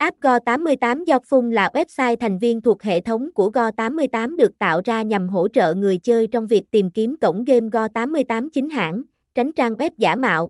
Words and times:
App 0.00 0.20
Go88 0.20 1.20
Phun 1.28 1.50
là 1.50 1.70
website 1.74 2.16
thành 2.16 2.38
viên 2.38 2.60
thuộc 2.60 2.82
hệ 2.82 3.00
thống 3.00 3.30
của 3.34 3.50
Go88 3.50 4.36
được 4.36 4.58
tạo 4.58 4.80
ra 4.84 5.02
nhằm 5.02 5.28
hỗ 5.28 5.48
trợ 5.48 5.74
người 5.74 5.98
chơi 5.98 6.26
trong 6.26 6.46
việc 6.46 6.70
tìm 6.70 6.90
kiếm 6.90 7.16
cổng 7.20 7.44
game 7.44 7.68
Go88 7.68 8.48
chính 8.52 8.70
hãng, 8.70 9.02
tránh 9.34 9.52
trang 9.52 9.74
web 9.74 9.90
giả 9.98 10.16
mạo. 10.16 10.48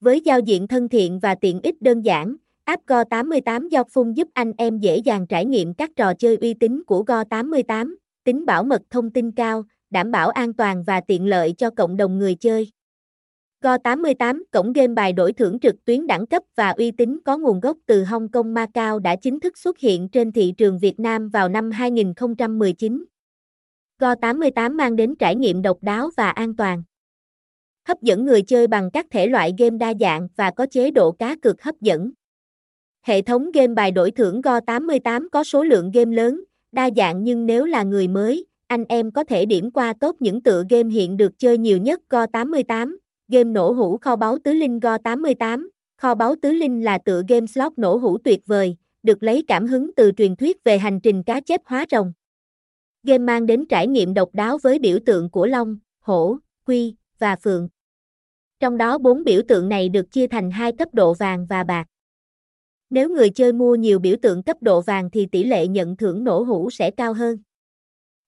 Với 0.00 0.20
giao 0.20 0.40
diện 0.40 0.68
thân 0.68 0.88
thiện 0.88 1.18
và 1.18 1.34
tiện 1.34 1.60
ích 1.62 1.82
đơn 1.82 2.00
giản, 2.00 2.36
app 2.64 2.86
Go88 2.86 3.68
Phun 3.92 4.12
giúp 4.12 4.28
anh 4.34 4.52
em 4.56 4.78
dễ 4.78 4.96
dàng 4.96 5.26
trải 5.26 5.44
nghiệm 5.44 5.74
các 5.74 5.90
trò 5.96 6.14
chơi 6.14 6.36
uy 6.36 6.54
tín 6.54 6.82
của 6.86 7.04
Go88, 7.06 7.94
tính 8.24 8.46
bảo 8.46 8.64
mật 8.64 8.82
thông 8.90 9.10
tin 9.10 9.32
cao, 9.32 9.64
đảm 9.90 10.10
bảo 10.10 10.28
an 10.28 10.52
toàn 10.52 10.84
và 10.84 11.00
tiện 11.00 11.26
lợi 11.26 11.54
cho 11.58 11.70
cộng 11.70 11.96
đồng 11.96 12.18
người 12.18 12.34
chơi. 12.34 12.70
Go88, 13.62 14.42
cổng 14.50 14.72
game 14.72 14.94
bài 14.94 15.12
đổi 15.12 15.32
thưởng 15.32 15.58
trực 15.58 15.84
tuyến 15.84 16.06
đẳng 16.06 16.26
cấp 16.26 16.42
và 16.56 16.70
uy 16.70 16.90
tín 16.90 17.18
có 17.24 17.38
nguồn 17.38 17.60
gốc 17.60 17.76
từ 17.86 18.04
Hong 18.04 18.28
Kong 18.28 18.54
Macau 18.54 18.98
đã 18.98 19.16
chính 19.16 19.40
thức 19.40 19.58
xuất 19.58 19.78
hiện 19.78 20.08
trên 20.08 20.32
thị 20.32 20.54
trường 20.56 20.78
Việt 20.78 21.00
Nam 21.00 21.28
vào 21.28 21.48
năm 21.48 21.70
2019. 21.70 23.04
Go88 23.98 24.74
mang 24.74 24.96
đến 24.96 25.14
trải 25.18 25.36
nghiệm 25.36 25.62
độc 25.62 25.78
đáo 25.82 26.10
và 26.16 26.30
an 26.30 26.56
toàn. 26.56 26.82
Hấp 27.88 28.02
dẫn 28.02 28.24
người 28.24 28.42
chơi 28.42 28.66
bằng 28.66 28.90
các 28.90 29.06
thể 29.10 29.26
loại 29.26 29.54
game 29.58 29.78
đa 29.78 29.92
dạng 30.00 30.28
và 30.36 30.50
có 30.50 30.66
chế 30.66 30.90
độ 30.90 31.12
cá 31.12 31.36
cược 31.36 31.62
hấp 31.62 31.80
dẫn. 31.80 32.10
Hệ 33.02 33.22
thống 33.22 33.50
game 33.50 33.74
bài 33.74 33.90
đổi 33.90 34.10
thưởng 34.10 34.40
Go88 34.40 35.28
có 35.32 35.44
số 35.44 35.62
lượng 35.62 35.90
game 35.90 36.16
lớn, 36.16 36.44
đa 36.72 36.90
dạng 36.96 37.24
nhưng 37.24 37.46
nếu 37.46 37.64
là 37.64 37.82
người 37.82 38.08
mới, 38.08 38.46
anh 38.66 38.84
em 38.88 39.10
có 39.10 39.24
thể 39.24 39.46
điểm 39.46 39.70
qua 39.70 39.92
tốt 40.00 40.16
những 40.20 40.42
tựa 40.42 40.64
game 40.70 40.90
hiện 40.90 41.16
được 41.16 41.38
chơi 41.38 41.58
nhiều 41.58 41.78
nhất 41.78 42.00
Go88 42.10 42.96
game 43.32 43.50
nổ 43.50 43.72
hũ 43.72 43.98
kho 43.98 44.16
báu 44.16 44.38
tứ 44.44 44.52
linh 44.52 44.80
Go 44.80 44.98
88. 44.98 45.70
Kho 45.96 46.14
báu 46.14 46.34
tứ 46.42 46.52
linh 46.52 46.84
là 46.84 46.98
tựa 46.98 47.22
game 47.28 47.46
slot 47.46 47.72
nổ 47.76 47.96
hũ 47.96 48.18
tuyệt 48.18 48.46
vời, 48.46 48.76
được 49.02 49.22
lấy 49.22 49.44
cảm 49.48 49.66
hứng 49.66 49.90
từ 49.96 50.12
truyền 50.16 50.36
thuyết 50.36 50.64
về 50.64 50.78
hành 50.78 51.00
trình 51.00 51.22
cá 51.22 51.40
chép 51.40 51.60
hóa 51.64 51.84
rồng. 51.90 52.12
Game 53.02 53.18
mang 53.18 53.46
đến 53.46 53.66
trải 53.66 53.86
nghiệm 53.86 54.14
độc 54.14 54.28
đáo 54.32 54.58
với 54.62 54.78
biểu 54.78 54.98
tượng 55.06 55.30
của 55.30 55.46
long, 55.46 55.78
hổ, 56.00 56.36
quy 56.66 56.96
và 57.18 57.36
phượng. 57.36 57.68
Trong 58.60 58.76
đó 58.76 58.98
bốn 58.98 59.24
biểu 59.24 59.42
tượng 59.48 59.68
này 59.68 59.88
được 59.88 60.10
chia 60.10 60.26
thành 60.26 60.50
hai 60.50 60.72
cấp 60.72 60.88
độ 60.92 61.14
vàng 61.14 61.46
và 61.46 61.64
bạc. 61.64 61.86
Nếu 62.90 63.08
người 63.08 63.30
chơi 63.30 63.52
mua 63.52 63.74
nhiều 63.74 63.98
biểu 63.98 64.16
tượng 64.22 64.42
cấp 64.42 64.56
độ 64.60 64.80
vàng 64.80 65.10
thì 65.10 65.26
tỷ 65.26 65.44
lệ 65.44 65.66
nhận 65.66 65.96
thưởng 65.96 66.24
nổ 66.24 66.42
hũ 66.42 66.70
sẽ 66.70 66.90
cao 66.90 67.12
hơn. 67.12 67.38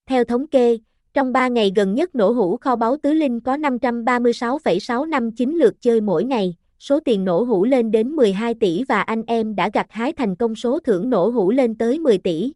Theo 0.07 0.25
thống 0.25 0.47
kê, 0.47 0.79
trong 1.15 1.33
3 1.33 1.49
ngày 1.49 1.73
gần 1.77 1.95
nhất 1.95 2.15
nổ 2.15 2.31
hũ 2.31 2.57
kho 2.57 2.77
báu 2.77 2.97
tứ 2.97 3.13
linh 3.13 3.41
có 3.41 3.57
536,659 3.57 5.55
lượt 5.55 5.75
chơi 5.81 6.01
mỗi 6.01 6.25
ngày, 6.25 6.57
số 6.79 7.01
tiền 7.01 7.25
nổ 7.25 7.43
hũ 7.43 7.65
lên 7.65 7.91
đến 7.91 8.09
12 8.09 8.55
tỷ 8.55 8.85
và 8.89 9.03
anh 9.03 9.23
em 9.27 9.57
đã 9.57 9.71
gặt 9.75 9.87
hái 9.91 10.13
thành 10.13 10.37
công 10.37 10.55
số 10.55 10.79
thưởng 10.79 11.11
nổ 11.11 11.29
hũ 11.29 11.51
lên 11.51 11.79
tới 11.79 11.99
10 11.99 12.19
tỷ. 12.19 12.53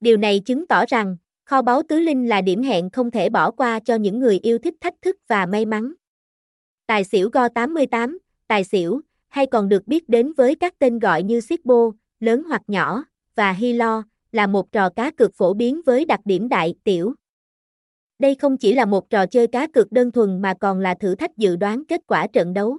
Điều 0.00 0.16
này 0.16 0.40
chứng 0.40 0.66
tỏ 0.66 0.84
rằng, 0.88 1.16
kho 1.44 1.62
báu 1.62 1.82
tứ 1.82 2.00
linh 2.00 2.28
là 2.28 2.40
điểm 2.40 2.62
hẹn 2.62 2.90
không 2.90 3.10
thể 3.10 3.28
bỏ 3.28 3.50
qua 3.50 3.80
cho 3.80 3.94
những 3.94 4.18
người 4.18 4.38
yêu 4.38 4.58
thích 4.58 4.74
thách 4.80 4.94
thức 5.02 5.16
và 5.28 5.46
may 5.46 5.66
mắn. 5.66 5.92
Tài 6.86 7.04
xỉu 7.04 7.30
Go 7.32 7.48
88, 7.48 8.18
tài 8.48 8.64
xỉu, 8.64 9.00
hay 9.28 9.46
còn 9.46 9.68
được 9.68 9.86
biết 9.86 10.08
đến 10.08 10.32
với 10.32 10.54
các 10.54 10.78
tên 10.78 10.98
gọi 10.98 11.22
như 11.22 11.40
Sipbo, 11.40 11.90
lớn 12.20 12.42
hoặc 12.48 12.62
nhỏ, 12.66 13.04
và 13.34 13.52
Hilo, 13.52 14.02
là 14.32 14.46
một 14.46 14.72
trò 14.72 14.90
cá 14.90 15.10
cược 15.10 15.34
phổ 15.34 15.54
biến 15.54 15.80
với 15.86 16.04
đặc 16.04 16.20
điểm 16.24 16.48
đại, 16.48 16.74
tiểu. 16.84 17.14
Đây 18.20 18.34
không 18.34 18.56
chỉ 18.56 18.72
là 18.72 18.84
một 18.84 19.10
trò 19.10 19.26
chơi 19.26 19.46
cá 19.46 19.66
cược 19.66 19.92
đơn 19.92 20.12
thuần 20.12 20.42
mà 20.42 20.54
còn 20.54 20.80
là 20.80 20.94
thử 20.94 21.14
thách 21.14 21.36
dự 21.36 21.56
đoán 21.56 21.84
kết 21.84 22.00
quả 22.06 22.26
trận 22.26 22.52
đấu. 22.54 22.78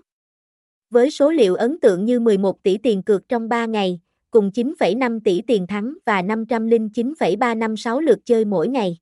Với 0.90 1.12
số 1.12 1.32
liệu 1.32 1.56
ấn 1.56 1.80
tượng 1.80 2.06
như 2.06 2.20
11 2.20 2.64
tỷ 2.64 2.78
tiền 2.78 3.04
cược 3.04 3.30
trong 3.30 3.50
3 3.50 3.66
ngày, 3.66 4.00
cùng 4.32 4.52
9,5 4.54 5.20
tỷ 5.24 5.42
tiền 5.48 5.68
thắng 5.68 5.94
và 6.06 6.22
509,356 6.22 8.00
lượt 8.00 8.20
chơi 8.26 8.46
mỗi 8.46 8.68
ngày. 8.68 8.98